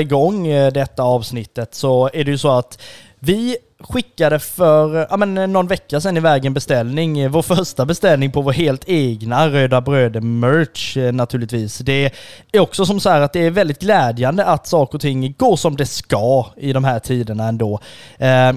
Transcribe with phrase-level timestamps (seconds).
[0.00, 2.78] igång eh, detta avsnittet så är det ju så att
[3.18, 7.86] vi skickade för ja, men eh, någon vecka sedan iväg en beställning, eh, vår första
[7.86, 11.78] beställning på vår helt egna Röda Bröder-merch naturligtvis.
[11.78, 12.10] Det
[12.52, 15.56] är också som så här att det är väldigt glädjande att saker och ting går
[15.56, 17.80] som det ska i de här tiderna ändå.
[18.18, 18.52] Eh,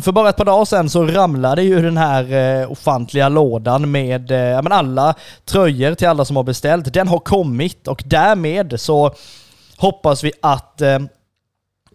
[0.00, 4.30] för bara ett par dagar sedan så ramlade ju den här eh, ofantliga lådan med
[4.30, 5.14] eh, alla
[5.44, 6.92] tröjor till alla som har beställt.
[6.92, 9.14] Den har kommit och därmed så
[9.78, 10.98] hoppas vi att eh,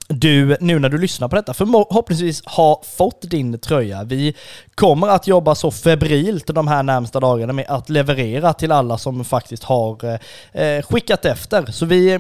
[0.08, 4.04] du, nu när du lyssnar på detta, förhoppningsvis har fått din tröja.
[4.04, 4.36] Vi
[4.76, 9.26] kommer att jobba så febrilt de här närmsta dagarna med att leverera till alla som
[9.26, 11.66] faktiskt har eh, eh, skickat efter.
[11.72, 12.20] Så vi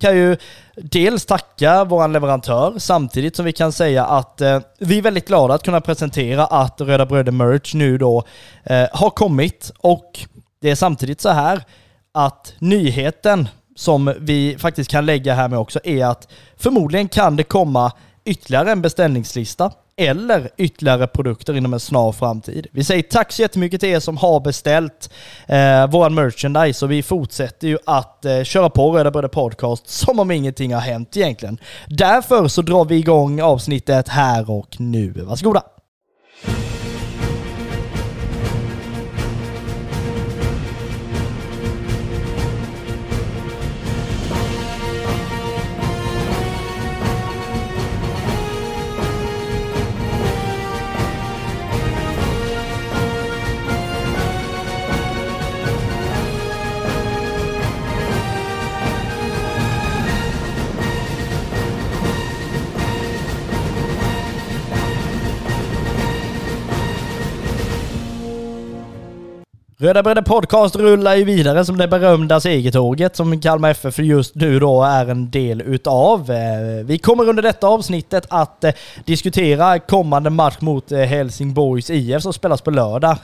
[0.00, 0.36] kan ju
[0.76, 5.54] dels tacka vår leverantör samtidigt som vi kan säga att eh, vi är väldigt glada
[5.54, 8.24] att kunna presentera att Röda Bröder Merch nu då
[8.64, 10.20] eh, har kommit och
[10.60, 11.64] det är samtidigt så här
[12.12, 17.42] att nyheten som vi faktiskt kan lägga här med också är att förmodligen kan det
[17.42, 17.92] komma
[18.24, 22.66] ytterligare en beställningslista eller ytterligare produkter inom en snar framtid.
[22.72, 25.10] Vi säger tack så jättemycket till er som har beställt
[25.46, 30.18] eh, våran merchandise och vi fortsätter ju att eh, köra på Röda Bröder Podcast som
[30.18, 31.58] om ingenting har hänt egentligen.
[31.88, 35.10] Därför så drar vi igång avsnittet här och nu.
[35.16, 35.73] Varsågoda!
[69.84, 74.58] Röda Bröder Podcast rullar ju vidare som det berömda segertåget som Kalmar FF just nu
[74.58, 76.30] då är en del utav.
[76.30, 78.72] Eh, vi kommer under detta avsnittet att eh,
[79.04, 83.16] diskutera kommande match mot eh, Helsingborgs IF som spelas på lördag.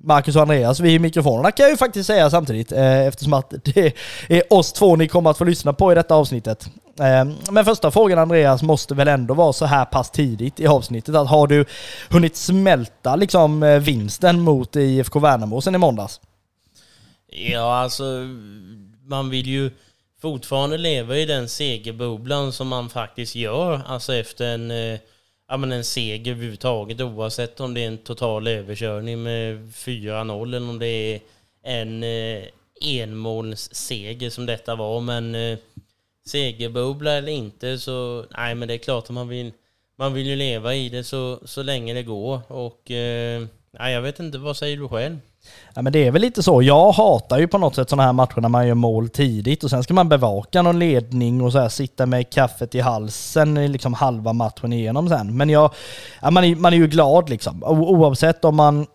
[0.00, 3.92] Marcus och Andreas vid mikrofonerna kan jag ju faktiskt säga samtidigt eftersom att det
[4.28, 6.68] är oss två ni kommer att få lyssna på i detta avsnittet.
[7.00, 11.14] Ehm, men första frågan Andreas måste väl ändå vara så här pass tidigt i avsnittet
[11.14, 11.64] att har du
[12.10, 16.20] hunnit smälta liksom eh, vinsten mot IFK Värnamo sen i måndags?
[17.26, 18.04] Ja, alltså
[19.06, 19.70] man vill ju
[20.22, 24.98] fortfarande leva i den segerbubblan som man faktiskt gör, alltså efter en, eh,
[25.48, 30.68] ja, men en seger överhuvudtaget oavsett om det är en total överkörning med 4-0 eller
[30.68, 31.20] om det är
[31.62, 32.44] en eh,
[32.80, 35.00] enmålsseger som detta var.
[35.00, 35.58] Men eh,
[36.26, 39.52] segerbubbla eller inte så, nej men det är klart att man vill,
[39.98, 43.42] man vill ju leva i det så, så länge det går och eh,
[43.78, 45.18] nej, jag vet inte, vad säger du själv?
[45.74, 46.62] Ja, men det är väl lite så.
[46.62, 49.70] Jag hatar ju på något sätt sådana här matcher när man gör mål tidigt och
[49.70, 53.94] sen ska man bevaka någon ledning och så här, sitta med kaffet i halsen liksom
[53.94, 55.36] halva matchen igenom sen.
[55.36, 55.74] Men jag,
[56.22, 57.62] ja, man, är, man är ju glad liksom.
[57.62, 58.86] O oavsett om man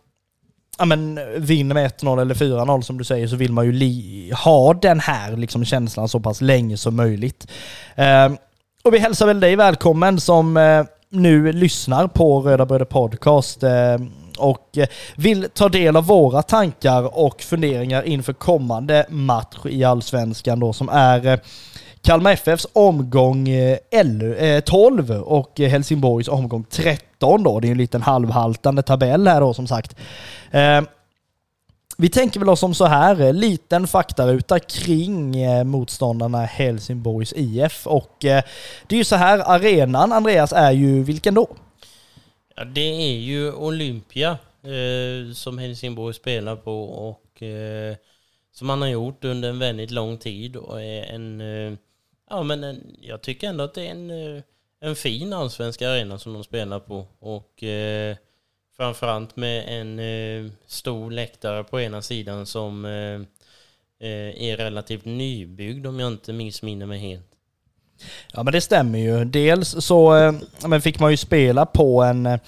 [0.80, 4.74] ja, men, vinner med 1-0 eller 4-0 som du säger så vill man ju ha
[4.74, 7.48] den här liksom, känslan så pass länge som möjligt.
[7.96, 8.32] Eh,
[8.84, 13.98] och vi hälsar väl dig välkommen som eh, nu lyssnar på Röda Bröder Podcast eh,
[14.38, 20.60] och eh, vill ta del av våra tankar och funderingar inför kommande match i Allsvenskan
[20.60, 21.40] då som är eh,
[22.02, 27.60] Kalmar FFs omgång eh, 12 eh, och eh, Helsingborgs omgång 13 då.
[27.60, 29.96] Det är en liten halvhaltande tabell här då som sagt.
[31.98, 35.36] Vi tänker väl oss som så här, liten faktaruta kring
[35.68, 41.48] motståndarna Helsingborgs IF och det är ju så här, arenan Andreas är ju vilken då?
[42.60, 47.96] Ja, det är ju Olympia eh, som Helsingborg spelar på och eh,
[48.52, 51.78] som man har gjort under en väldigt lång tid och är en eh,
[52.30, 54.44] Ja, men en, jag tycker ändå att det är en, eh,
[54.82, 57.08] en fin allsvensk arena som de spelar på.
[57.20, 58.16] Och eh,
[58.78, 63.22] framförallt med en eh, stor läktare på ena sidan som eh,
[64.10, 67.26] eh, är relativt nybyggd om jag inte missminner mig helt.
[68.34, 69.26] Ja men det stämmer ju.
[69.26, 72.40] Dels så eh, fick man ju spela på en eh,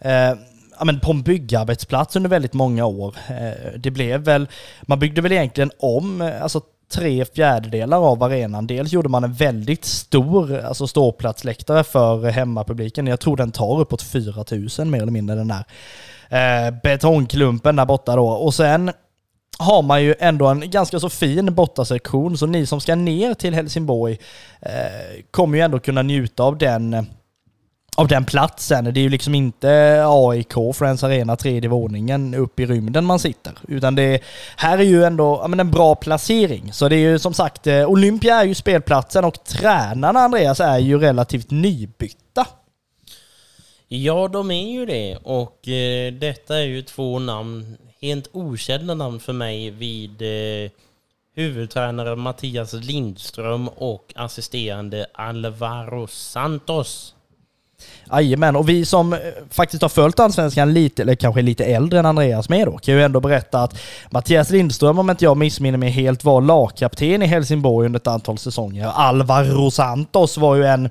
[0.00, 0.38] eh,
[0.78, 3.16] ja, men på en byggarbetsplats under väldigt många år.
[3.76, 4.48] Det blev väl,
[4.82, 8.66] man byggde väl egentligen om, alltså tre fjärdedelar av arenan.
[8.66, 13.06] Dels gjorde man en väldigt stor alltså ståplatsläktare för hemmapubliken.
[13.06, 15.64] Jag tror den tar uppåt 4000 mer eller mindre den där
[16.28, 18.28] eh, betongklumpen där borta då.
[18.28, 18.92] Och sen
[19.58, 23.54] har man ju ändå en ganska så fin bortasektion, så ni som ska ner till
[23.54, 24.18] Helsingborg
[24.60, 27.06] eh, kommer ju ändå kunna njuta av den
[27.98, 28.84] av den platsen.
[28.84, 33.52] Det är ju liksom inte AIK, Friends Arena, tredje våningen upp i rymden man sitter.
[33.68, 34.20] Utan det
[34.56, 36.72] här är ju ändå ja, men en bra placering.
[36.72, 40.78] Så det är ju som sagt, eh, Olympia är ju spelplatsen och tränarna Andreas är
[40.78, 42.46] ju relativt nybytta.
[43.88, 45.16] Ja, de är ju det.
[45.22, 50.70] Och eh, detta är ju två namn, helt okända namn för mig vid eh,
[51.34, 57.14] huvudtränare Mattias Lindström och assisterande Alvaro Santos.
[58.12, 59.18] Jajamän, och vi som eh,
[59.50, 63.02] faktiskt har följt Allsvenskan lite, eller kanske lite äldre än Andreas med då, kan ju
[63.02, 63.78] ändå berätta att
[64.10, 68.38] Mattias Lindström, om inte jag missminner mig helt, var lagkapten i Helsingborg under ett antal
[68.38, 68.86] säsonger.
[68.86, 70.90] Alvaro Santos var ju en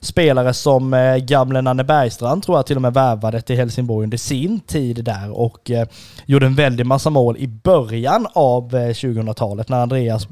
[0.00, 4.18] spelare som eh, gamle Nanne Bergstrand tror jag till och med värvade till Helsingborg under
[4.18, 5.88] sin tid där och eh,
[6.26, 10.28] gjorde en väldig massa mål i början av eh, 2000-talet när Andreas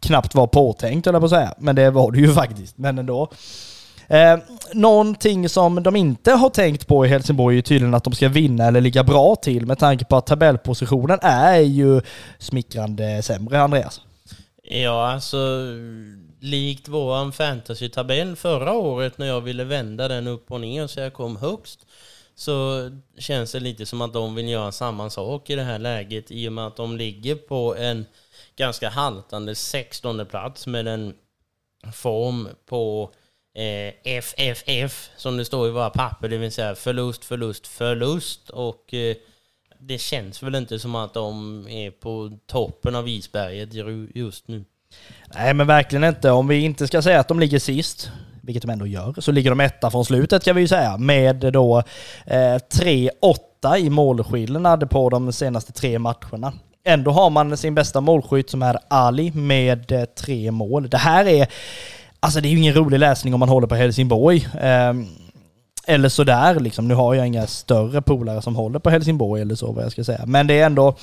[0.00, 1.54] knappt var påtänkt eller på att säga.
[1.58, 3.30] Men det var det ju faktiskt, men ändå.
[4.12, 4.38] Eh,
[4.72, 8.66] någonting som de inte har tänkt på i Helsingborg är tydligen att de ska vinna
[8.66, 12.00] eller ligga bra till med tanke på att tabellpositionen är ju
[12.38, 14.00] smickrande sämre, Andreas.
[14.62, 15.38] Ja, alltså
[16.40, 21.12] likt våran fantasy-tabell förra året när jag ville vända den upp och ner så jag
[21.12, 21.86] kom högst
[22.34, 26.30] så känns det lite som att de vill göra samma sak i det här läget
[26.30, 28.06] i och med att de ligger på en
[28.56, 31.14] ganska haltande 16 plats med en
[31.92, 33.10] form på
[33.54, 38.94] eh, FFF som det står i våra papper, det vill säga förlust, förlust, förlust och
[38.94, 39.16] eh,
[39.78, 43.68] det känns väl inte som att de är på toppen av isberget
[44.14, 44.64] just nu.
[45.34, 46.30] Nej men verkligen inte.
[46.30, 48.10] Om vi inte ska säga att de ligger sist,
[48.42, 50.96] vilket de ändå gör, så ligger de etta från slutet kan vi ju säga.
[50.96, 51.82] Med då
[52.26, 56.52] eh, 3-8 i målskillnad på de senaste tre matcherna.
[56.84, 60.90] Ändå har man sin bästa målskytt som är Ali med eh, tre mål.
[60.90, 61.48] Det här är,
[62.22, 64.48] alltså det är ju ingen rolig läsning om man håller på Helsingborg.
[64.60, 64.92] Eh,
[65.86, 66.88] eller sådär liksom.
[66.88, 70.04] Nu har jag inga större polare som håller på Helsingborg eller så vad jag ska
[70.04, 70.20] säga.
[70.26, 70.96] Men det är ändå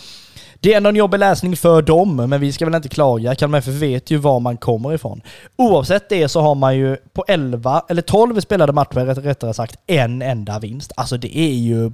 [0.62, 3.36] det är ändå en jobbig läsning för dem, men vi ska väl inte klaga.
[3.36, 5.22] Kalmar FF vet ju var man kommer ifrån.
[5.56, 10.22] Oavsett det så har man ju på 11, eller 12 spelade matcher rättare sagt, en
[10.22, 10.92] enda vinst.
[10.96, 11.92] Alltså det är ju...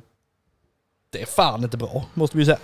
[1.11, 2.57] Det är fan inte bra, måste vi säga.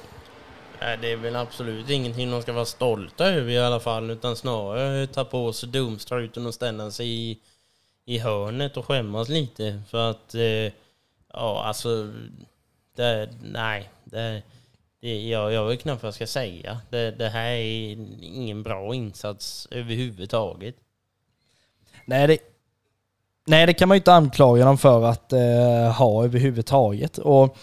[0.81, 4.35] Nej, det är väl absolut ingenting de ska vara stolta över i alla fall, utan
[4.35, 7.39] snarare ta på sig dumstruten och ställa sig i,
[8.05, 9.81] i hörnet och skämmas lite.
[9.89, 10.73] För att, eh,
[11.33, 12.11] ja alltså,
[12.95, 14.41] det, nej, det,
[15.01, 16.81] det, jag, jag vet knappt vad jag ska säga.
[16.89, 17.91] Det, det här är
[18.21, 20.75] ingen bra insats överhuvudtaget.
[22.05, 22.37] Nej, det,
[23.47, 27.17] nej, det kan man ju inte anklaga dem för att eh, ha överhuvudtaget.
[27.17, 27.57] Och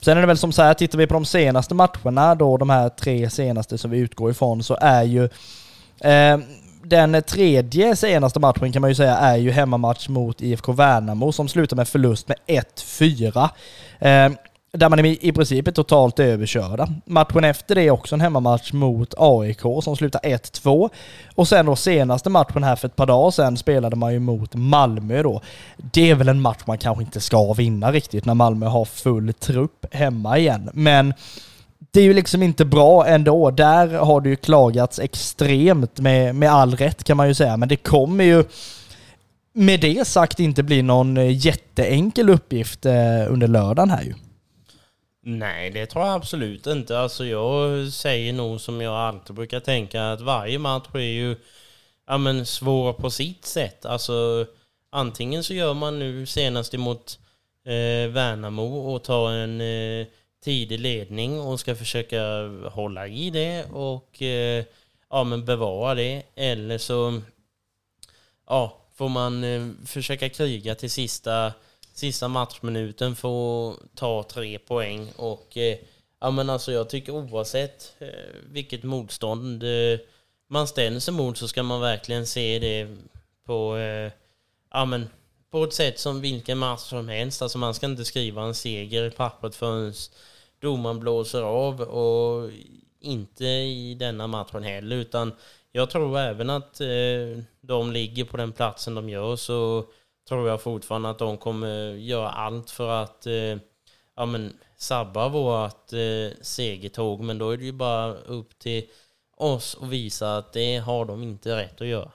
[0.00, 2.70] sen är det väl som så här, tittar vi på de senaste matcherna, då de
[2.70, 5.24] här tre senaste som vi utgår ifrån, så är ju
[6.00, 6.38] eh,
[6.82, 11.48] den tredje senaste matchen kan man ju säga är ju hemmamatch mot IFK Värnamo som
[11.48, 13.48] slutar med förlust med 1-4.
[13.98, 14.32] Eh,
[14.72, 16.88] där man i princip är totalt överkörda.
[17.04, 20.90] Matchen efter det är också en hemmamatch mot AIK som slutar 1-2.
[21.34, 24.54] Och sen då senaste matchen här för ett par dagar sedan spelade man ju mot
[24.54, 25.40] Malmö då.
[25.76, 29.32] Det är väl en match man kanske inte ska vinna riktigt när Malmö har full
[29.32, 30.70] trupp hemma igen.
[30.72, 31.14] Men
[31.90, 33.50] det är ju liksom inte bra ändå.
[33.50, 37.56] Där har det ju klagats extremt med, med all rätt kan man ju säga.
[37.56, 38.44] Men det kommer ju
[39.52, 42.92] med det sagt inte bli någon jätteenkel uppgift eh,
[43.28, 44.14] under lördagen här ju.
[45.22, 46.98] Nej, det tror jag absolut inte.
[46.98, 51.36] Alltså jag säger nog som jag alltid brukar tänka att varje match är ju
[52.06, 53.84] ja, men svår på sitt sätt.
[53.84, 54.46] Alltså
[54.90, 57.18] antingen så gör man nu senast emot
[57.64, 60.06] eh, Värnamo och tar en eh,
[60.44, 62.22] tidig ledning och ska försöka
[62.72, 64.64] hålla i det och eh,
[65.10, 66.22] ja, men bevara det.
[66.34, 67.20] Eller så
[68.46, 71.52] ja, får man eh, försöka kriga till sista
[72.00, 75.12] sista matchminuten få ta tre poäng.
[75.16, 75.78] Och eh,
[76.20, 78.08] ja men alltså jag tycker oavsett eh,
[78.46, 79.98] vilket motstånd eh,
[80.48, 82.88] man ställer sig mot så ska man verkligen se det
[83.46, 84.12] på, eh,
[84.70, 85.08] ja men
[85.50, 87.42] på ett sätt som vilken match som helst.
[87.42, 89.92] Alltså man ska inte skriva en seger i pappret förrän
[90.60, 92.50] domaren blåser av och
[93.00, 95.32] inte i denna matchen heller utan
[95.72, 99.86] jag tror även att eh, de ligger på den platsen de gör så
[100.30, 103.56] tror jag fortfarande att de kommer göra allt för att eh,
[104.16, 107.20] ja, men, sabba vårt eh, segertåg.
[107.20, 108.82] Men då är det ju bara upp till
[109.36, 112.10] oss att visa att det har de inte rätt att göra.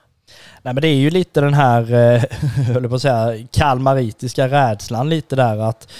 [0.62, 2.22] Nej men det är ju lite den här, eh,
[2.74, 5.92] höll på att säga, kalmaritiska rädslan lite där att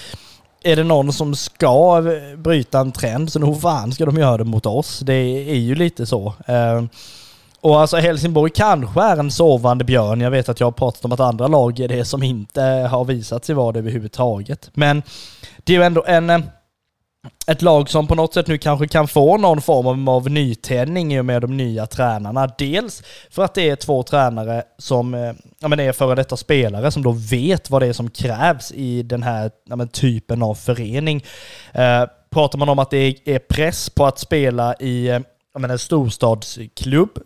[0.62, 2.02] är det någon som ska
[2.36, 4.98] bryta en trend så nog fan ska de göra det mot oss.
[4.98, 5.14] Det
[5.50, 6.34] är ju lite så.
[6.46, 6.84] Eh,
[7.60, 10.20] och alltså Helsingborg kanske är en sovande björn.
[10.20, 13.04] Jag vet att jag har pratat om att andra lag är det som inte har
[13.04, 14.70] visat sig vara det överhuvudtaget.
[14.74, 15.02] Men
[15.64, 16.38] det är ju ändå en, eh,
[17.46, 21.20] ett lag som på något sätt nu kanske kan få någon form av nytändning i
[21.20, 22.50] och med de nya tränarna.
[22.58, 26.90] Dels för att det är två tränare som eh, ja, men är före detta spelare
[26.90, 30.54] som då vet vad det är som krävs i den här ja, men, typen av
[30.54, 31.24] förening.
[31.72, 35.20] Eh, pratar man om att det är press på att spela i eh,
[35.58, 37.18] men en storstadsklubb,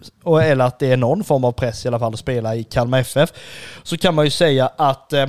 [0.42, 2.98] eller att det är någon form av press i alla fall att spela i Kalmar
[3.00, 3.32] FF,
[3.82, 5.26] så kan man ju säga att eh,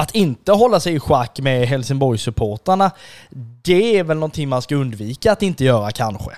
[0.00, 2.90] att inte hålla sig i schack med Helsingborgssupportrarna,
[3.62, 6.30] det är väl någonting man ska undvika att inte göra kanske.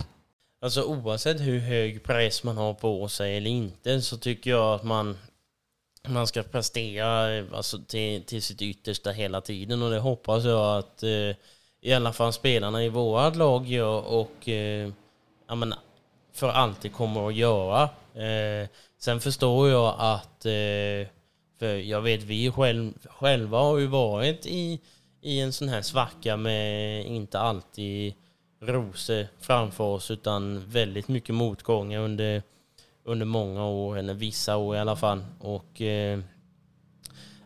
[0.62, 4.82] Alltså oavsett hur hög press man har på sig eller inte så tycker jag att
[4.82, 5.18] man,
[6.08, 11.02] man ska prestera alltså, till, till sitt yttersta hela tiden och det hoppas jag att
[11.02, 11.36] eh,
[11.80, 14.90] i alla fall spelarna i vårt lag gör och eh,
[15.52, 15.74] ja, men,
[16.32, 17.82] för alltid kommer att göra.
[18.14, 18.68] Eh,
[18.98, 21.08] sen förstår jag att, eh,
[21.58, 24.80] för jag vet vi själv, själva har ju varit i,
[25.20, 28.14] i en sån här svacka med inte alltid
[28.60, 32.42] rosor framför oss utan väldigt mycket motgångar under,
[33.04, 35.24] under många år, eller vissa år i alla fall.
[35.38, 36.20] Och eh,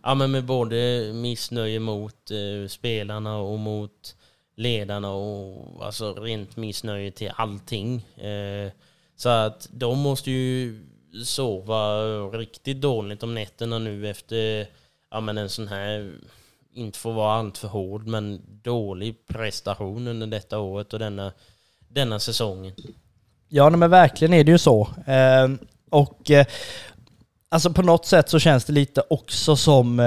[0.02, 4.16] ja, men med både missnöje mot eh, spelarna och mot
[4.56, 7.94] ledarna och alltså rent missnöje till allting.
[8.16, 8.72] Eh,
[9.16, 10.82] så att de måste ju
[11.24, 14.66] sova riktigt dåligt om nätterna nu efter
[15.10, 16.12] ja, men en sån här,
[16.74, 21.32] inte får vara alltför hård, men dålig prestation under detta året och denna,
[21.88, 22.72] denna säsongen.
[23.48, 24.88] Ja, men verkligen är det ju så.
[25.06, 25.48] Eh,
[25.90, 26.46] och eh,
[27.48, 30.00] alltså på något sätt så känns det lite också som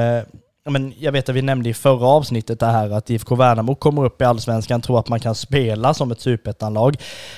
[0.70, 4.06] men jag vet att vi nämnde i förra avsnittet det här att IFK Värnamo kommer
[4.06, 6.98] upp i Allsvenskan, tror att man kan spela som ett superettanlag.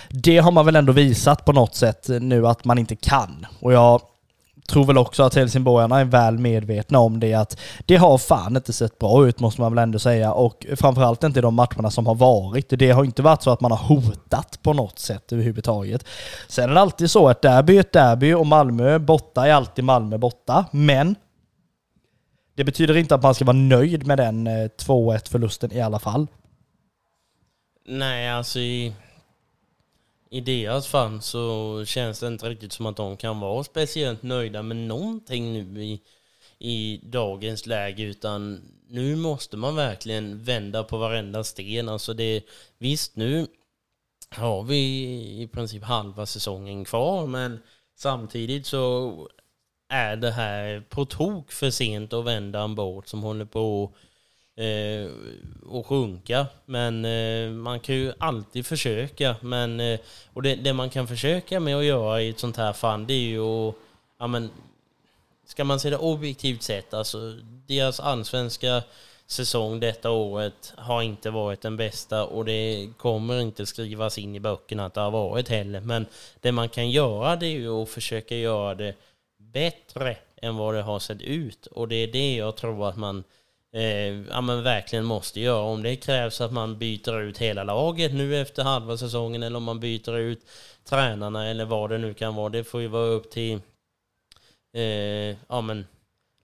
[0.09, 3.45] Det har man väl ändå visat på något sätt nu att man inte kan.
[3.59, 4.01] Och jag
[4.67, 8.73] tror väl också att helsingborgarna är väl medvetna om det, att det har fan inte
[8.73, 10.33] sett bra ut måste man väl ändå säga.
[10.33, 12.65] Och framförallt inte i de matcherna som har varit.
[12.69, 16.05] Det har inte varit så att man har hotat på något sätt överhuvudtaget.
[16.47, 19.85] Sen är det alltid så att derby är ett derby och Malmö borta är alltid
[19.85, 20.65] Malmö borta.
[20.71, 21.15] Men
[22.55, 26.00] det betyder inte att man ska vara nöjd med den eh, 2-1 förlusten i alla
[26.00, 26.27] fall.
[27.86, 28.93] Nej, alltså i,
[30.29, 34.62] i deras fall så känns det inte riktigt som att de kan vara speciellt nöjda
[34.62, 36.01] med någonting nu i,
[36.60, 41.89] i dagens läge, utan nu måste man verkligen vända på varenda sten.
[41.89, 42.43] Alltså det,
[42.77, 43.48] visst, nu
[44.29, 44.77] har vi
[45.41, 47.60] i princip halva säsongen kvar, men
[47.96, 49.13] samtidigt så
[49.91, 53.91] är det här på tok för sent att vända en båt som håller på
[54.55, 55.12] eh,
[55.79, 56.48] att sjunka.
[56.65, 59.36] Men eh, man kan ju alltid försöka.
[59.41, 60.00] Men, eh,
[60.33, 63.13] och det, det, man kan försöka med att göra i ett sånt här fall, det
[63.13, 63.75] är ju att,
[64.19, 64.50] ja men,
[65.45, 68.83] ska man se det objektivt sett, alltså deras allsvenska
[69.27, 74.39] säsong detta året har inte varit den bästa och det kommer inte skrivas in i
[74.39, 75.79] böckerna att det har varit heller.
[75.81, 76.05] Men
[76.39, 78.95] det man kan göra det är ju att försöka göra det
[79.51, 81.65] bättre än vad det har sett ut.
[81.65, 83.24] Och det är det jag tror att man
[83.74, 85.62] eh, ja, men verkligen måste göra.
[85.62, 89.63] Om det krävs att man byter ut hela laget nu efter halva säsongen eller om
[89.63, 90.46] man byter ut
[90.84, 92.50] tränarna eller vad det nu kan vara.
[92.50, 93.60] Det får ju vara upp till
[94.74, 95.88] eh, ja, men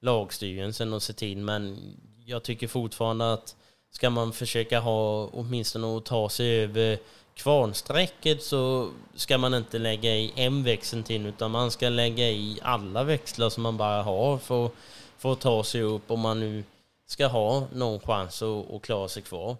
[0.02, 1.38] lagstyrelsen att se till.
[1.38, 1.78] Men
[2.26, 3.56] jag tycker fortfarande att
[3.92, 6.98] ska man försöka ha åtminstone att ta sig över
[7.38, 12.60] kvarnsträcket så ska man inte lägga i en växel till utan man ska lägga i
[12.62, 14.70] alla växlar som man bara har för,
[15.18, 16.64] för att ta sig upp om man nu
[17.08, 19.58] ska ha någon chans att, att klara sig kvar.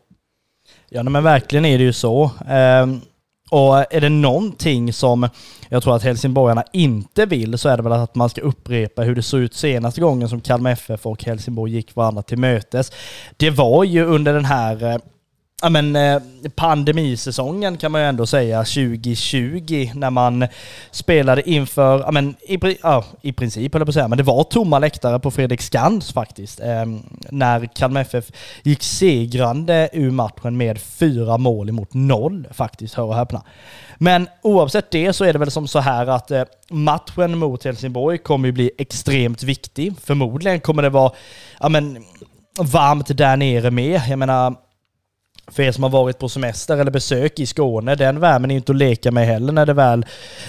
[0.90, 2.32] Ja men verkligen är det ju så.
[2.48, 3.02] Ehm,
[3.50, 5.30] och är det någonting som
[5.70, 9.16] jag tror att helsingborgarna inte vill så är det väl att man ska upprepa hur
[9.16, 12.92] det såg ut senaste gången som Kalmar FF och Helsingborg gick varandra till mötes.
[13.38, 14.98] Det var ju under den här eh,
[15.62, 16.22] ja, men, eh,
[16.56, 20.48] pandemisäsongen kan man ju ändå säga, 2020, när man
[20.92, 24.24] spelade inför, ja, men, i, ja, i princip höll jag på att säga, men det
[24.24, 26.60] var tomma läktare på Fredrik Skans faktiskt.
[26.60, 26.86] Eh,
[27.30, 28.26] när Kalmar FF
[28.64, 33.44] gick segrande ur matchen med fyra mål emot noll faktiskt, hör och häpna.
[33.98, 38.18] Men oavsett det så är det väl som så här att eh, matchen mot Helsingborg
[38.18, 39.94] kommer ju bli extremt viktig.
[40.04, 41.12] Förmodligen kommer det vara,
[41.60, 42.06] ja men,
[42.60, 44.02] varmt där nere med.
[44.10, 44.56] Jag menar,
[45.52, 48.72] för er som har varit på semester eller besök i Skåne, den värmen är inte
[48.72, 50.06] att leka med heller när det väl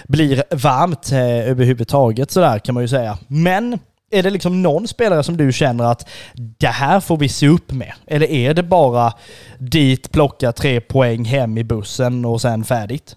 [0.09, 3.19] blir varmt eh, överhuvudtaget sådär kan man ju säga.
[3.26, 3.78] Men
[4.11, 7.73] är det liksom någon spelare som du känner att det här får vi se upp
[7.73, 7.93] med?
[8.07, 9.12] Eller är det bara
[9.59, 13.17] dit, plocka tre poäng hem i bussen och sen färdigt?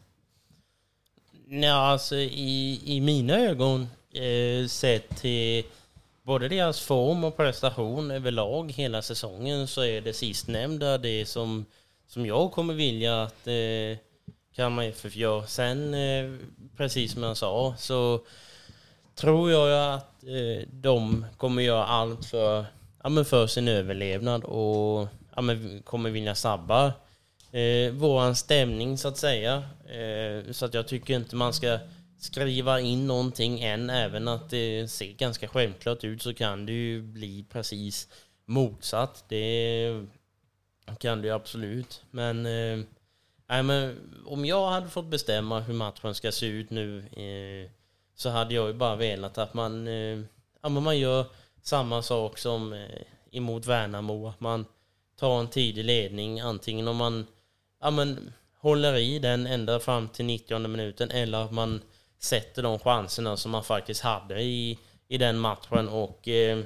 [1.49, 5.63] Ja, alltså i, i mina ögon, eh, sett till
[6.23, 11.65] både deras form och prestation överlag hela säsongen, så är det sistnämnda det som,
[12.07, 13.97] som jag kommer vilja att eh,
[14.55, 15.41] Kalmar FF gör.
[15.41, 16.39] Sen, eh,
[16.77, 18.25] precis som jag sa, så
[19.15, 22.65] tror jag att eh, de kommer göra allt för,
[23.03, 26.93] ja, men för sin överlevnad och ja, men kommer vilja sabba
[27.51, 29.63] eh, våran stämning så att säga.
[29.85, 31.79] Eh, så att jag tycker inte man ska
[32.21, 37.01] skriva in någonting än, även att det ser ganska självklart ut så kan det ju
[37.01, 38.07] bli precis
[38.45, 39.25] motsatt.
[39.27, 40.05] Det
[40.99, 42.03] kan det ju absolut.
[42.11, 47.71] Men, äh, men om jag hade fått bestämma hur matchen ska se ut nu äh,
[48.15, 50.19] så hade jag ju bara velat att man, äh,
[50.61, 51.25] ja, men man gör
[51.61, 53.01] samma sak som äh,
[53.31, 54.27] emot Värnamo.
[54.27, 54.65] Att man
[55.15, 57.27] tar en tidig ledning, antingen om man
[57.81, 61.81] ja, men, håller i den ända fram till 90 minuten eller att man
[62.23, 66.59] sätter de chanserna som man faktiskt hade i, i den matchen och eh,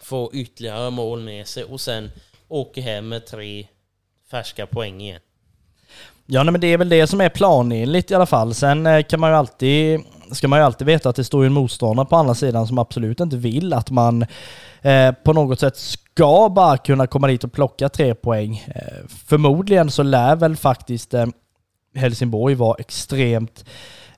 [0.00, 2.10] får ytterligare mål med sig och sen
[2.48, 3.66] åker hem med tre
[4.30, 5.20] färska poäng igen.
[6.26, 8.54] Ja, nej, men det är väl det som är planenligt i alla fall.
[8.54, 10.00] Sen eh, kan man ju alltid,
[10.32, 13.20] ska man ju alltid veta att det står en motståndare på andra sidan som absolut
[13.20, 14.26] inte vill att man
[14.82, 18.64] eh, på något sätt ska bara kunna komma dit och plocka tre poäng.
[18.74, 21.26] Eh, förmodligen så lär väl faktiskt eh,
[21.94, 23.64] Helsingborg vara extremt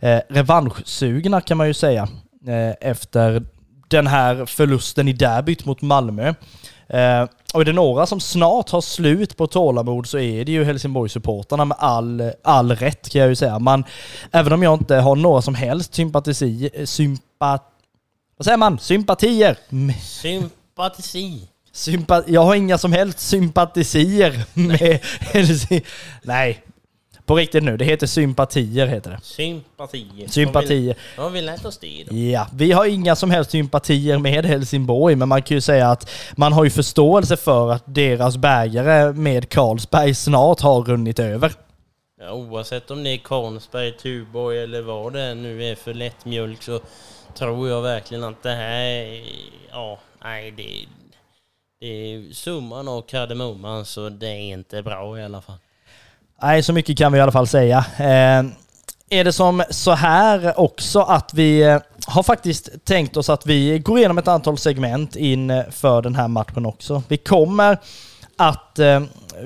[0.00, 2.09] eh, revanschsugna kan man ju säga
[2.47, 3.42] eh, efter
[3.88, 6.35] den här förlusten i derbyt mot Malmö.
[6.88, 10.64] Eh, och är det några som snart har slut på tålamod så är det ju
[10.64, 13.59] Helsingborg-supportrarna med all, all rätt kan jag ju säga.
[13.59, 13.85] Man,
[14.33, 17.66] även om jag inte har några som helst sympatisi, sympat,
[18.37, 18.78] vad säger man?
[18.78, 19.59] Sympatier?
[20.00, 21.49] Sympatisi.
[21.73, 25.85] Sympa, jag har inga som helst sympatisier med Helsingborg.
[26.23, 26.64] Nej,
[27.30, 29.18] på riktigt nu, det heter sympatier heter det.
[29.22, 30.28] Sympatier.
[30.28, 30.96] Sympatier.
[31.16, 32.16] Ja, vi lärt oss det då.
[32.16, 36.10] Ja, vi har inga som helst sympatier med Helsingborg, men man kan ju säga att
[36.37, 41.52] man har ju förståelse för att deras bägare med Carlsberg snart har runnit över.
[42.20, 46.80] Ja, oavsett om det är Carlsberg, Tuborg eller vad det nu är för lättmjölk så
[47.34, 49.22] tror jag verkligen att det här är,
[49.70, 50.87] ja, nej det,
[51.80, 55.57] det är summan av kardemumman så det är inte bra i alla fall.
[56.42, 57.79] Nej, så mycket kan vi i alla fall säga.
[57.98, 58.44] Eh,
[59.11, 63.79] är det som så här också att vi eh, har faktiskt tänkt oss att vi
[63.79, 67.03] går igenom ett antal segment inför eh, den här matchen också.
[67.09, 67.79] Vi kommer
[68.37, 68.79] att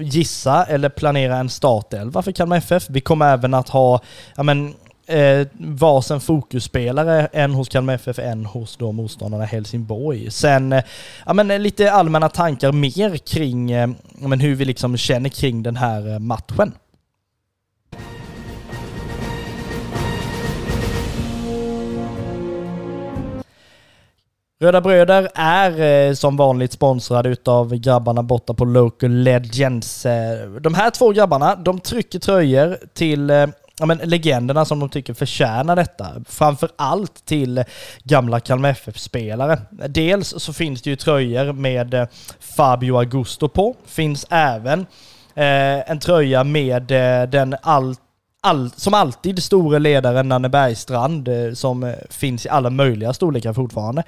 [0.00, 2.86] gissa eller planera en startelva för Kalmar FF.
[2.88, 4.00] Vi kommer även att ha
[4.36, 4.74] ja, men,
[5.06, 10.30] eh, varsin fokusspelare, en hos Kalmar FF, en hos då motståndarna Helsingborg.
[10.30, 10.84] Sen eh,
[11.26, 15.76] ja, men, lite allmänna tankar mer kring eh, men, hur vi liksom känner kring den
[15.76, 16.72] här eh, matchen.
[24.64, 30.06] Röda Bröder är eh, som vanligt sponsrade utav grabbarna borta på Local Legends.
[30.06, 33.46] Eh, de här två grabbarna, de trycker tröjor till eh,
[33.78, 36.06] ja, men legenderna som de tycker förtjänar detta.
[36.28, 37.64] Framför allt till
[38.04, 39.58] gamla Kalmar FF-spelare.
[39.88, 42.06] Dels så finns det ju tröjor med eh,
[42.56, 43.76] Fabio Augusto på.
[43.86, 44.80] Finns även
[45.34, 48.00] eh, en tröja med eh, den allt
[48.44, 53.52] all, som alltid store ledaren Nanne Bergstrand eh, som eh, finns i alla möjliga storlekar
[53.52, 54.02] fortfarande.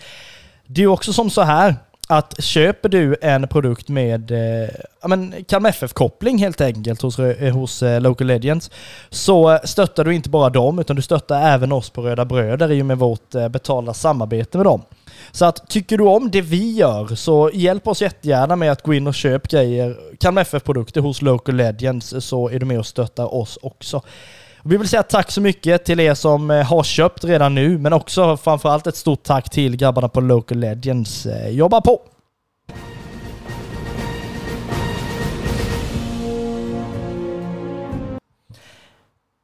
[0.66, 1.74] Det är också som så här
[2.08, 4.68] att köper du en produkt med eh,
[5.08, 8.70] men Kalmar FF-koppling helt enkelt hos, eh, hos eh, Local Legends
[9.10, 12.82] så stöttar du inte bara dem utan du stöttar även oss på Röda Bröder i
[12.82, 14.82] och med vårt eh, betalda samarbete med dem.
[15.32, 18.94] Så att tycker du om det vi gör så hjälp oss jättegärna med att gå
[18.94, 23.34] in och köp grejer, Kalmar FF-produkter hos Local Legends så är du med och stöttar
[23.34, 24.02] oss också.
[24.68, 27.92] Vi vill säga tack så mycket till er som eh, har köpt redan nu, men
[27.92, 31.26] också framförallt ett stort tack till grabbarna på Local Legends.
[31.26, 32.00] Eh, Jobba på!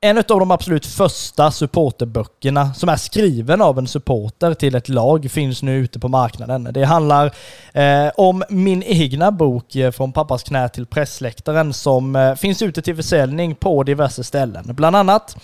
[0.05, 5.31] En av de absolut första supporterböckerna som är skriven av en supporter till ett lag
[5.31, 6.69] finns nu ute på marknaden.
[6.73, 7.27] Det handlar
[7.73, 12.83] eh, om min egna bok eh, Från pappas knä till pressläktaren som eh, finns ute
[12.83, 14.65] till försäljning på diverse ställen.
[14.69, 15.37] Bland annat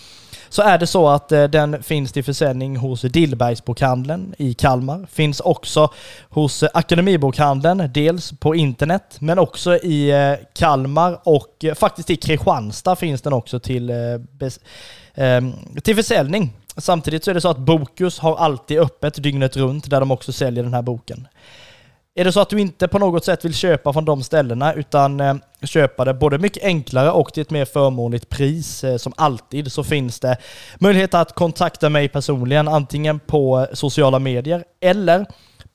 [0.48, 5.06] så är det så att eh, den finns till försäljning hos Dillbergsbokhandeln i Kalmar.
[5.12, 5.90] Finns också
[6.28, 12.16] hos eh, Akademibokhandeln, dels på internet, men också i eh, Kalmar och eh, faktiskt i
[12.16, 13.96] Kristianstad finns den också till, eh,
[15.14, 16.52] ehm, till försäljning.
[16.76, 20.32] Samtidigt så är det så att Bokus har alltid öppet dygnet runt där de också
[20.32, 21.28] säljer den här boken.
[22.18, 25.20] Är det så att du inte på något sätt vill köpa från de ställena utan
[25.20, 29.72] eh, köpa det både mycket enklare och till ett mer förmånligt pris eh, som alltid
[29.72, 30.36] så finns det
[30.78, 35.26] möjlighet att kontakta mig personligen antingen på eh, sociala medier eller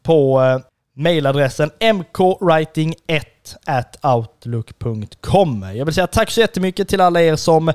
[0.04, 0.60] på eh,
[0.96, 3.24] mailadressen mkwriting1
[3.66, 5.66] at outlook.com.
[5.76, 7.70] Jag vill säga tack så jättemycket till alla er som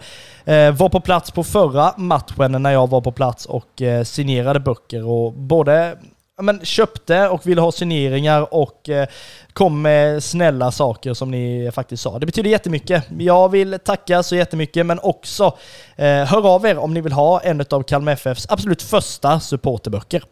[0.44, 4.60] eh, var på plats på förra matchen när jag var på plats och eh, signerade
[4.60, 5.98] böcker och både
[6.38, 9.08] men, köpte och ville ha signeringar och eh,
[9.52, 12.18] kom med snälla saker som ni faktiskt sa.
[12.18, 13.04] Det betyder jättemycket.
[13.18, 15.56] Jag vill tacka så jättemycket men också
[15.96, 20.22] eh, hör av er om ni vill ha en av Kalmar FFs absolut första supporterböcker.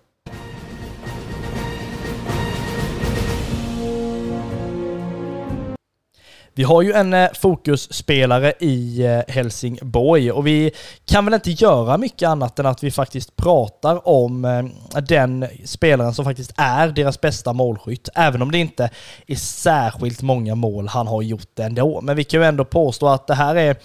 [6.56, 10.70] Vi har ju en eh, fokusspelare i eh, Helsingborg och vi
[11.04, 16.14] kan väl inte göra mycket annat än att vi faktiskt pratar om eh, den spelaren
[16.14, 18.90] som faktiskt är deras bästa målskytt, även om det inte
[19.26, 22.00] är särskilt många mål han har gjort ändå.
[22.00, 23.76] Men vi kan ju ändå påstå att det här är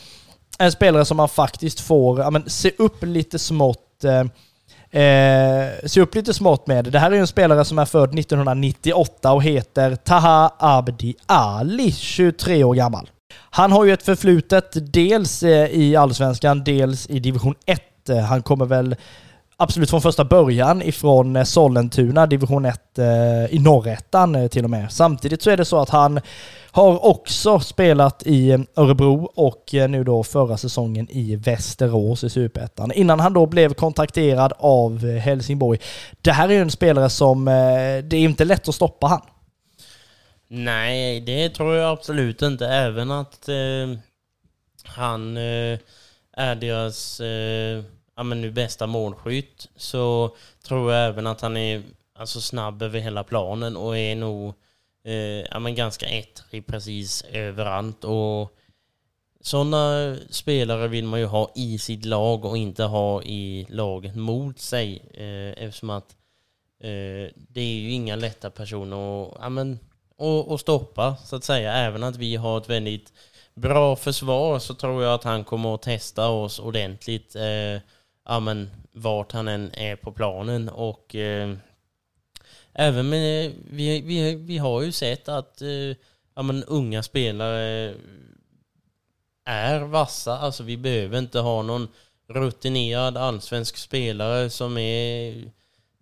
[0.60, 4.06] en spelare som man faktiskt får ja, men, se upp lite smått
[4.92, 6.86] Eh, se upp lite smått med.
[6.86, 12.64] Det här är en spelare som är född 1998 och heter Taha Abdi Ali, 23
[12.64, 13.10] år gammal.
[13.34, 18.10] Han har ju ett förflutet dels eh, i Allsvenskan, dels i division 1.
[18.10, 18.96] Eh, han kommer väl
[19.62, 23.06] absolut från första början ifrån eh, Sollentuna, division 1 eh,
[23.56, 24.92] i norrettan eh, till och med.
[24.92, 26.20] Samtidigt så är det så att han
[26.72, 32.92] har också spelat i eh, Örebro och nu då förra säsongen i Västerås i Superettan.
[32.92, 35.80] Innan han då blev kontakterad av Helsingborg.
[36.22, 39.22] Det här är ju en spelare som, det är inte lätt att stoppa han.
[40.54, 42.68] Nej, det tror jag absolut inte.
[42.68, 43.98] Även att eh,
[44.84, 45.80] han eh,
[46.34, 47.84] är deras eh,
[48.16, 53.00] ja, men nu bästa målskytt så tror jag även att han är alltså, snabb över
[53.00, 54.54] hela planen och är nog
[55.04, 55.14] eh,
[55.52, 58.04] ja, men ganska ettrig precis överallt.
[58.04, 58.58] Och
[59.42, 64.60] sådana spelare vill man ju ha i sitt lag och inte ha i laget mot
[64.60, 66.16] sig eh, eftersom att
[66.80, 69.80] eh, det är ju inga lätta personer att, ja, men,
[70.18, 71.74] och, och stoppa så att säga.
[71.74, 73.14] Även att vi har ett väldigt
[73.54, 77.36] bra försvar så tror jag att han kommer att testa oss ordentligt.
[77.36, 77.82] Eh,
[78.32, 80.70] ja, men, vart han än är på planen.
[80.70, 81.54] Och eh,
[82.74, 85.96] även med, vi, vi, vi har ju sett att eh,
[86.36, 87.94] ja, men, unga spelare
[89.46, 90.38] är vassa.
[90.38, 91.88] Alltså vi behöver inte ha någon
[92.28, 95.44] rutinerad allsvensk spelare som är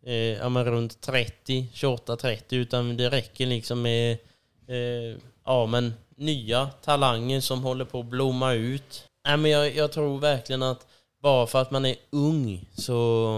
[0.06, 4.18] eh, ja, men runt 30, 28-30 utan det räcker liksom med
[4.68, 9.04] eh, ja, men nya talanger som håller på att blomma ut.
[9.26, 10.88] Nej, men jag, jag tror verkligen att
[11.22, 13.38] bara för att man är ung så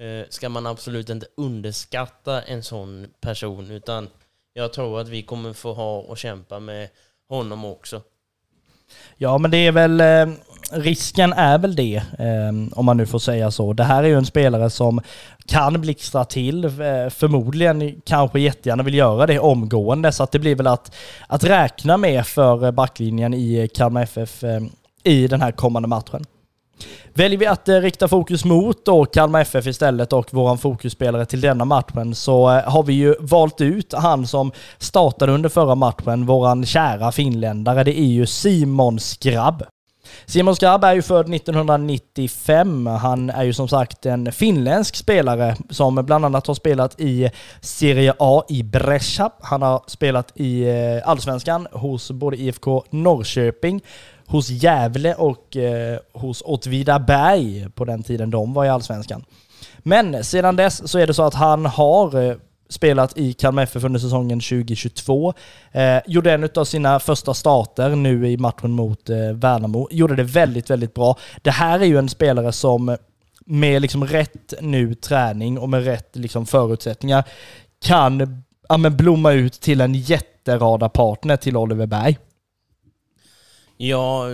[0.00, 4.08] eh, ska man absolut inte underskatta en sån person utan
[4.52, 6.88] jag tror att vi kommer få ha och kämpa med
[7.28, 8.02] honom också.
[9.16, 10.34] Ja, men det är väl eh,
[10.72, 13.72] risken är väl det, eh, om man nu får säga så.
[13.72, 15.00] Det här är ju en spelare som
[15.46, 16.70] kan blixtra till, eh,
[17.10, 20.94] förmodligen kanske jättegärna vill göra det omgående, så att det blir väl att,
[21.26, 24.60] att räkna med för backlinjen i Kalmar FF eh,
[25.02, 26.24] i den här kommande matchen.
[27.14, 31.40] Väljer vi att eh, rikta fokus mot då Kalmar FF istället och våran fokusspelare till
[31.40, 36.26] denna matchen så eh, har vi ju valt ut han som startade under förra matchen,
[36.26, 37.84] våran kära finländare.
[37.84, 39.64] Det är ju Simon Skrabb.
[40.26, 42.86] Simon Skrabb är ju född 1995.
[42.86, 48.14] Han är ju som sagt en finländsk spelare som bland annat har spelat i Serie
[48.18, 49.30] A i Brescia.
[49.40, 53.82] Han har spelat i eh, Allsvenskan hos både IFK Norrköping
[54.26, 59.24] hos Gävle och eh, hos Åtvidaberg på den tiden de var i Allsvenskan.
[59.78, 62.36] Men sedan dess så är det så att han har eh,
[62.68, 65.34] spelat i Kalmar FF under säsongen 2022.
[65.72, 69.88] Eh, gjorde en av sina första starter nu i matchen mot eh, Värnamo.
[69.90, 71.18] Gjorde det väldigt, väldigt bra.
[71.42, 72.96] Det här är ju en spelare som
[73.46, 77.24] med liksom rätt nu träning och med rätt liksom förutsättningar
[77.84, 82.18] kan ja, men blomma ut till en jätteradarpartner till Oliver Berg.
[83.76, 84.24] Ja,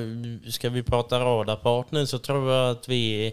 [0.48, 3.32] ska vi prata radarpartner så tror jag att vi är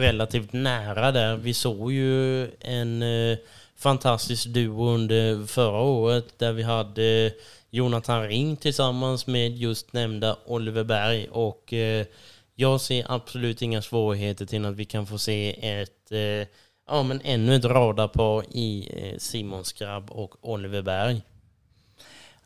[0.00, 1.36] relativt nära där.
[1.36, 3.38] Vi såg ju en eh,
[3.76, 7.32] fantastisk duo under förra året där vi hade eh,
[7.70, 12.06] Jonathan Ring tillsammans med just nämnda Oliver Berg och eh,
[12.54, 16.48] jag ser absolut inga svårigheter till att vi kan få se ett eh,
[16.88, 21.22] ja, men ännu ett radarpar i eh, Simon Skrabb och Oliver Berg.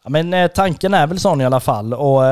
[0.03, 2.23] Ja, men eh, tanken är väl sån i alla fall och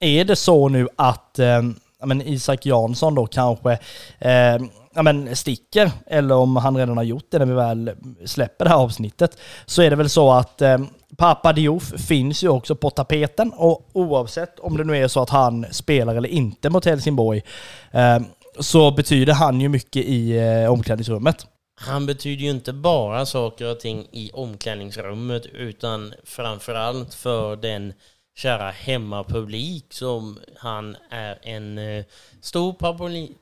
[0.00, 1.62] är det så nu att eh,
[2.04, 3.72] men Isak Jansson då kanske
[4.18, 4.58] eh,
[4.94, 7.90] ja, men sticker, eller om han redan har gjort det när vi väl
[8.24, 10.78] släpper det här avsnittet, så är det väl så att eh,
[11.16, 15.30] Papa Diouf finns ju också på tapeten och oavsett om det nu är så att
[15.30, 17.42] han spelar eller inte mot Helsingborg
[17.90, 18.18] eh,
[18.60, 21.46] så betyder han ju mycket i eh, omklädningsrummet.
[21.80, 27.92] Han betyder ju inte bara saker och ting i omklädningsrummet utan framförallt för den
[28.36, 32.04] kära hemmapublik som han är en eh,
[32.40, 32.72] stor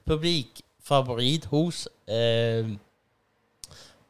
[0.05, 1.87] publikfavorit hos.
[2.07, 2.67] Eh,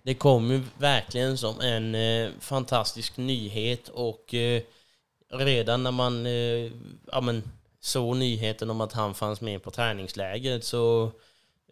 [0.03, 4.63] det kom ju verkligen som en eh, fantastisk nyhet och eh,
[5.29, 6.71] redan när man eh,
[7.13, 7.43] ja, men,
[7.81, 11.11] såg nyheten om att han fanns med på träningslägret så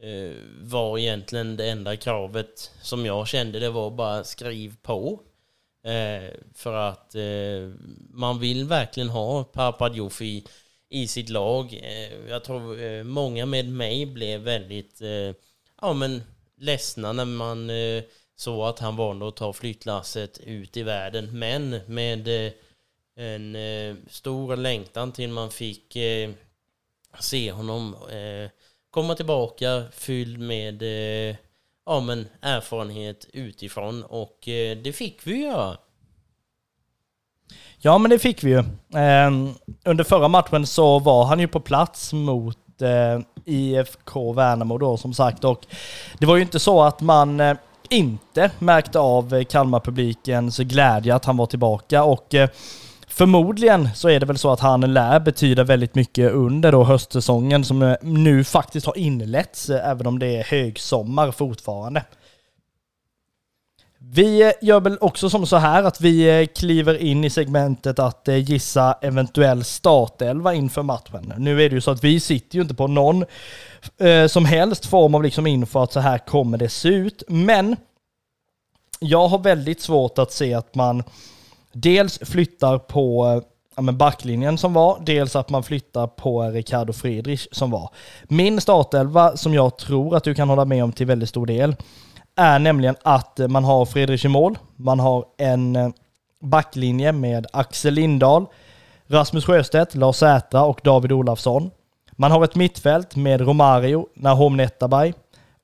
[0.00, 5.20] eh, var egentligen det enda kravet som jag kände det var bara skriv på.
[5.84, 7.74] Eh, för att eh,
[8.10, 10.44] man vill verkligen ha Papadjouf i,
[10.88, 11.72] i sitt lag.
[11.82, 15.34] Eh, jag tror eh, många med mig blev väldigt eh,
[15.80, 16.22] ja, men
[16.56, 18.02] ledsna när man eh,
[18.36, 21.38] såg att han valde att ta flyttlasset ut i världen.
[21.38, 22.52] Men med eh,
[23.16, 26.30] en eh, stor längtan till man fick eh,
[27.20, 27.96] se honom
[28.90, 30.82] komma tillbaka fylld med
[31.86, 35.76] ja, men erfarenhet utifrån och eh, det fick vi göra.
[37.78, 38.58] Ja, men det fick vi ju.
[38.98, 39.30] Eh,
[39.84, 45.14] under förra matchen så var han ju på plats mot eh, IFK Värnamo då som
[45.14, 45.66] sagt och
[46.18, 47.56] det var ju inte så att man eh,
[47.90, 52.48] inte märkte av Kalmar-publikens glädje att han var tillbaka och eh,
[53.14, 57.64] Förmodligen så är det väl så att han lär betyda väldigt mycket under då höstsäsongen
[57.64, 62.04] som eh, nu faktiskt har inletts, eh, även om det är högsommar fortfarande.
[63.98, 68.28] Vi eh, gör väl också som så här att vi kliver in i segmentet att
[68.28, 71.32] gissa eventuell startelva inför matchen.
[71.38, 73.24] Nu är det ju så att vi sitter ju inte på någon
[73.98, 77.22] eh, som helst form av liksom info att så här kommer det se ut.
[77.28, 77.76] Men
[79.00, 81.02] jag har väldigt svårt att se att man
[81.72, 83.42] dels flyttar på
[83.76, 87.90] ja, men backlinjen som var, dels att man flyttar på Ricardo Friedrich som var.
[88.28, 91.76] Min startelva som jag tror att du kan hålla med om till väldigt stor del
[92.36, 95.88] är nämligen att man har Friedrich i mål, man har en eh,
[96.40, 98.46] backlinje med Axel Lindahl,
[99.06, 101.70] Rasmus Sjöstedt, Lars Sätra och David Olafsson.
[102.12, 105.12] Man har ett mittfält med Romario, Nahom Netabay,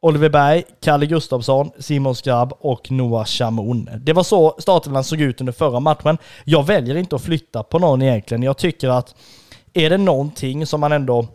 [0.03, 3.91] Oliver Berg, Kalle Gustafsson, Simon Skrabb och Noah Chamoun.
[3.97, 6.19] Det var så startelvan såg ut under förra matchen.
[6.45, 8.43] Jag väljer inte att flytta på någon egentligen.
[8.43, 9.15] Jag tycker att
[9.75, 11.27] är det någonting som man ändå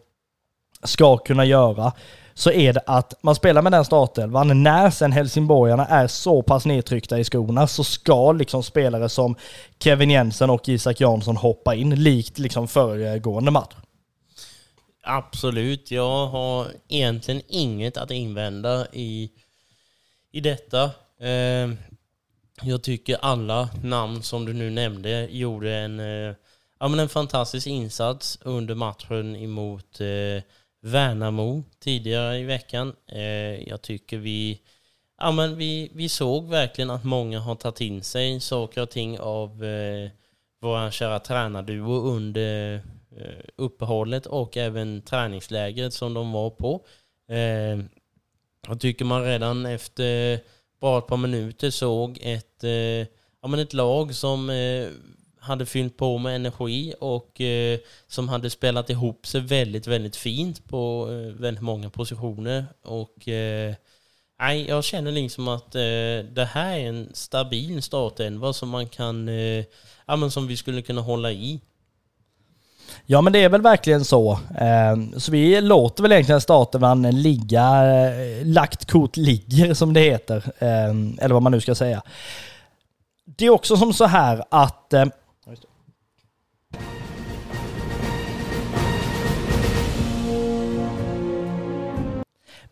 [0.84, 1.94] ska kunna göra
[2.34, 4.64] så är det att man spelar med den startelvan.
[4.64, 9.36] När sen helsingborgarna är så pass nedtryckta i skorna så ska liksom spelare som
[9.80, 13.74] Kevin Jensen och Isak Jansson hoppa in, likt liksom föregående match.
[15.06, 19.32] Absolut, jag har egentligen inget att invända i,
[20.32, 20.84] i detta.
[21.20, 21.70] Eh,
[22.62, 26.36] jag tycker alla namn som du nu nämnde gjorde en, eh,
[26.80, 30.44] ja, men en fantastisk insats under matchen emot eh,
[30.82, 32.96] Värnamo tidigare i veckan.
[33.08, 34.60] Eh, jag tycker vi,
[35.18, 39.20] ja, men vi, vi såg verkligen att många har tagit in sig saker och ting
[39.20, 40.10] av eh,
[40.62, 42.82] vår kära tränarduo under
[43.18, 46.86] Eh, uppehållet och även träningslägret som de var på.
[47.30, 47.80] Eh,
[48.68, 50.40] jag tycker man redan efter
[50.80, 53.08] bara ett par minuter såg ett, eh,
[53.42, 54.50] ja, men ett lag som
[55.44, 60.66] hade fyllt på med energi och eh, som hade spelat ihop sig väldigt, väldigt fint
[60.70, 62.66] på eh, väldigt många positioner.
[62.82, 63.74] Och eh,
[64.40, 69.28] nej, jag känner liksom att eh, det här är en stabil startelva som man kan,
[70.06, 71.62] ja men som vi skulle kunna hålla i.
[73.06, 74.40] Ja men det är väl verkligen så.
[74.58, 80.44] Ehm, så vi låter väl egentligen startelvan ligga, eh, lagt kort ligger som det heter.
[80.60, 82.02] Ehm, eller vad man nu ska säga.
[83.26, 85.06] Det är också som så här att eh,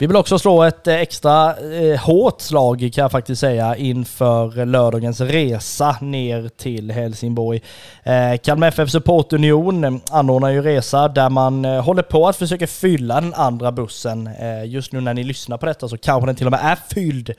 [0.02, 4.66] Vi vill också slå ett eh, extra eh, hårt slag kan jag faktiskt säga inför
[4.66, 7.62] lördagens resa ner till Helsingborg.
[8.04, 12.68] Eh, Kalmar FF Support Union anordnar ju resa där man eh, håller på att försöka
[12.68, 14.28] fylla den andra bussen.
[14.28, 16.78] Eh, just nu när ni lyssnar på detta så kanske den till och med är
[16.94, 17.30] fylld.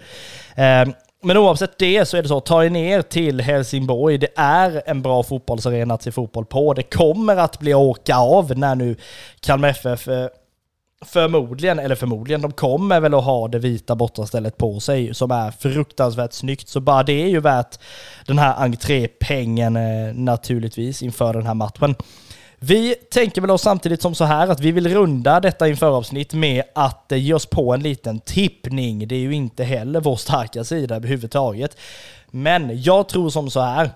[0.54, 4.18] Eh, men oavsett det så är det så, ta er ner till Helsingborg.
[4.18, 6.74] Det är en bra fotbollsarena att se fotboll på.
[6.74, 8.96] Det kommer att bli åka av när nu
[9.40, 10.08] Kalmar FF
[11.04, 15.50] förmodligen, eller förmodligen, de kommer väl att ha det vita bortastället på sig som är
[15.50, 16.68] fruktansvärt snyggt.
[16.68, 17.78] Så bara det är ju värt
[18.26, 21.94] den här entrépengen eh, naturligtvis inför den här matchen.
[22.58, 26.62] Vi tänker väl oss samtidigt som så här att vi vill runda detta införavsnitt med
[26.74, 29.08] att eh, ge oss på en liten tippning.
[29.08, 31.76] Det är ju inte heller vår starka sida överhuvudtaget.
[32.30, 33.90] Men jag tror som så här.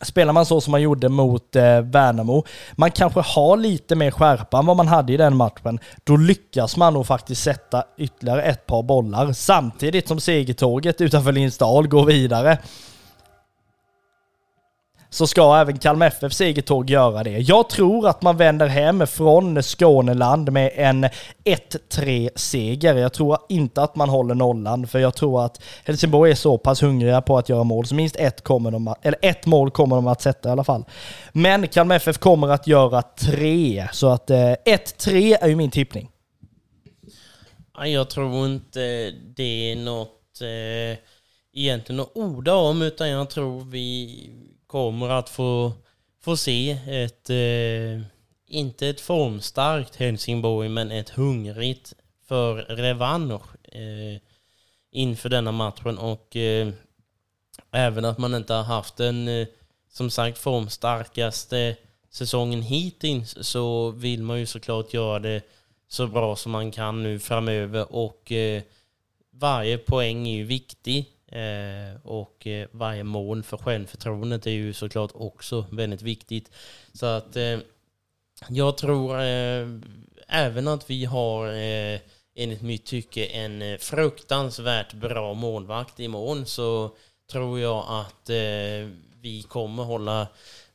[0.00, 4.58] Spelar man så som man gjorde mot eh, Värnamo, man kanske har lite mer skärpa
[4.58, 8.66] än vad man hade i den matchen, då lyckas man nog faktiskt sätta ytterligare ett
[8.66, 9.32] par bollar.
[9.32, 12.58] Samtidigt som segertåget utanför Lindsdal går vidare
[15.16, 17.38] så ska även Kalmar FF segertåg göra det.
[17.38, 21.06] Jag tror att man vänder hem från Skåneland med en
[21.44, 22.94] 1-3-seger.
[22.94, 26.82] Jag tror inte att man håller nollan, för jag tror att Helsingborg är så pass
[26.82, 30.06] hungriga på att göra mål, så minst ett, kommer de eller ett mål kommer de
[30.06, 30.84] att sätta i alla fall.
[31.32, 36.10] Men Kalmar FF kommer att göra tre, så att eh, 1-3 är ju min tippning.
[37.84, 40.98] Jag tror inte det är något eh,
[41.52, 44.30] egentligen att orda om, utan jag tror vi
[44.76, 45.72] kommer att få,
[46.20, 48.06] få se ett, eh,
[48.46, 51.94] inte ett formstarkt Helsingborg, men ett hungrigt
[52.28, 54.20] för revansch eh,
[54.90, 55.98] inför denna matchen.
[55.98, 56.68] Och eh,
[57.70, 59.46] även att man inte har haft den, eh,
[59.92, 61.76] som sagt, formstarkaste
[62.10, 65.42] säsongen hittills så vill man ju såklart göra det
[65.88, 67.92] så bra som man kan nu framöver.
[67.92, 68.62] Och eh,
[69.30, 71.15] varje poäng är ju viktig.
[71.32, 76.50] Eh, och eh, varje mål för självförtroendet är ju såklart också väldigt viktigt.
[76.92, 77.58] Så att eh,
[78.48, 79.68] jag tror eh,
[80.28, 82.00] även att vi har eh,
[82.34, 86.90] enligt mitt tycke en eh, fruktansvärt bra målvakt i mån så
[87.32, 88.88] tror jag att eh,
[89.20, 90.26] vi kommer hålla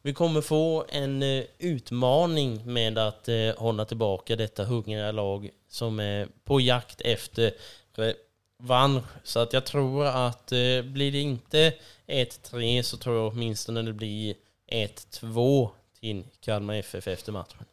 [0.04, 1.24] vi kommer få en
[1.60, 7.52] utmaning med att hålla tillbaka detta hungriga lag som är på jakt efter
[8.62, 9.02] vann.
[9.24, 11.74] Så att jag tror att eh, blir det inte
[12.08, 14.36] 1-3 så tror jag åtminstone det blir
[14.72, 15.70] 1-2
[16.00, 17.66] till Kalmar FF efter matchen.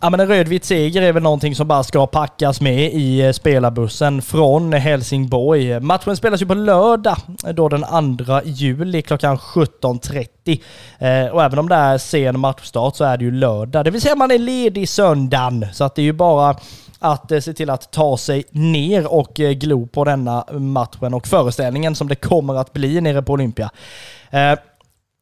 [0.00, 3.32] Ja men en rödvit seger är väl någonting som bara ska packas med i eh,
[3.32, 5.80] spelarbussen från Helsingborg.
[5.80, 10.60] Matchen spelas ju på lördag, eh, då den 2 juli klockan 17.30.
[10.98, 14.00] Eh, och även om det är sen matchstart så är det ju lördag, det vill
[14.00, 15.66] säga man är ledig söndagen.
[15.72, 16.56] Så att det är ju bara
[16.98, 21.26] att eh, se till att ta sig ner och eh, glo på denna matchen och
[21.26, 23.70] föreställningen som det kommer att bli nere på Olympia.
[24.30, 24.58] Eh,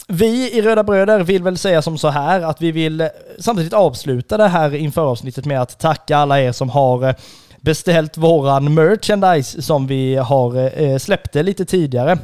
[0.08, 3.08] vi i Röda Bröder vill väl säga som så här att vi vill
[3.38, 7.14] samtidigt avsluta det här inför avsnittet med att tacka alla er som har
[7.60, 12.18] beställt våran merchandise som vi har släppte lite tidigare.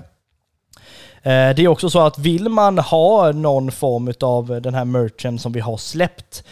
[1.22, 5.52] Det är också så att vill man ha någon form av den här merchen som
[5.52, 6.44] vi har släppt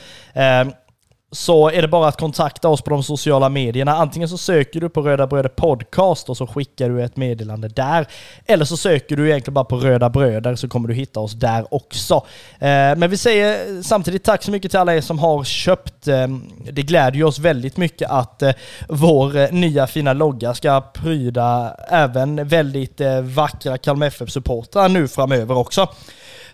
[1.30, 3.92] så är det bara att kontakta oss på de sociala medierna.
[3.92, 8.06] Antingen så söker du på Röda Bröder Podcast och så skickar du ett meddelande där.
[8.46, 11.74] Eller så söker du egentligen bara på Röda Bröder så kommer du hitta oss där
[11.74, 12.14] också.
[12.58, 16.08] Eh, men vi säger samtidigt tack så mycket till alla er som har köpt.
[16.08, 18.52] Ehm, det glädjer oss väldigt mycket att eh,
[18.88, 25.88] vår eh, nya fina logga ska pryda även väldigt vackra Kalmar FF-supportrar nu framöver också.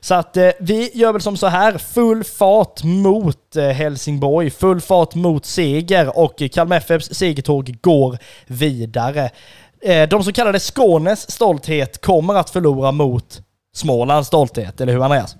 [0.04, 4.80] Så att eh, vi gör väl som så här, full fart mot eh, Helsingborg, full
[4.80, 9.30] fart mot seger och Kalmar FFs segertåg går vidare.
[9.82, 13.42] Eh, de så kallade Skånes stolthet kommer att förlora mot
[13.74, 15.36] Smålands stolthet, eller hur Andreas?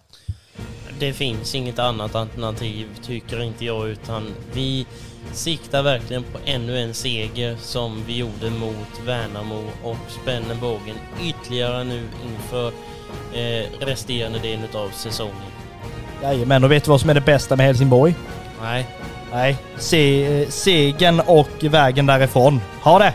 [0.99, 4.87] Det finns inget annat alternativ, tycker inte jag, utan vi
[5.33, 11.85] siktar verkligen på ännu en seger som vi gjorde mot Värnamo och spänner bågen ytterligare
[11.85, 12.73] nu inför
[13.35, 15.35] eh, resterande delen av säsongen.
[16.23, 18.15] Jajamän, och vet du vad som är det bästa med Helsingborg?
[18.63, 18.87] Nej.
[19.33, 22.61] Nej, Se, eh, segern och vägen därifrån.
[22.83, 23.13] Ha det!